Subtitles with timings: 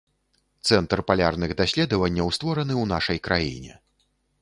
[0.69, 3.73] Цэнтр палярных даследаванняў створаны ў нашай краіне.